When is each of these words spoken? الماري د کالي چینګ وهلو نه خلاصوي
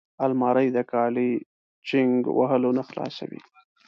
الماري 0.25 0.67
د 0.75 0.79
کالي 0.91 1.31
چینګ 1.87 2.15
وهلو 2.37 2.69
نه 2.77 2.83
خلاصوي 2.89 3.39